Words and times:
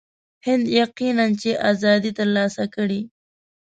هند 0.45 0.65
یقیناً 0.79 1.25
چې 1.41 1.49
آزادي 1.69 2.11
ترلاسه 2.17 2.63
کړي. 2.75 3.01